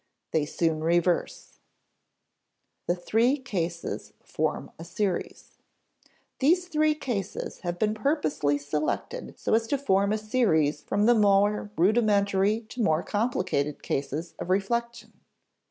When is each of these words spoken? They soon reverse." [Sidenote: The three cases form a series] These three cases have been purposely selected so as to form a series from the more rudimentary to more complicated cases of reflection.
They 0.31 0.47
soon 0.47 0.83
reverse." 0.83 1.59
[Sidenote: 2.87 2.87
The 2.87 3.05
three 3.05 3.37
cases 3.37 4.13
form 4.23 4.71
a 4.79 4.83
series] 4.83 5.57
These 6.39 6.69
three 6.69 6.95
cases 6.95 7.59
have 7.59 7.77
been 7.77 7.93
purposely 7.93 8.57
selected 8.57 9.37
so 9.37 9.53
as 9.53 9.67
to 9.67 9.77
form 9.77 10.11
a 10.11 10.17
series 10.17 10.81
from 10.81 11.05
the 11.05 11.13
more 11.13 11.69
rudimentary 11.77 12.61
to 12.69 12.81
more 12.81 13.03
complicated 13.03 13.83
cases 13.83 14.33
of 14.39 14.49
reflection. 14.49 15.13